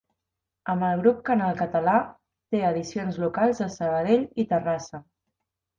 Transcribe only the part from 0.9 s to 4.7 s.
Grup Canal Català, té edicions locals a Sabadell i